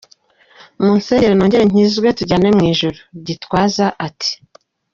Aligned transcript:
Munsengere 0.83 1.33
nongere 1.35 1.63
nkizwe 1.69 2.07
tujyane 2.17 2.47
mu 2.57 2.63
ijuru” 2.71 2.99
Gitwaza 3.25 3.85
ati:. 4.07 4.31